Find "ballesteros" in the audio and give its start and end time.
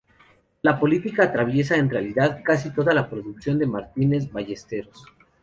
4.31-5.05